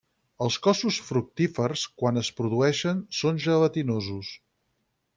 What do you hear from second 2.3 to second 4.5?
produeixen, són gelatinosos.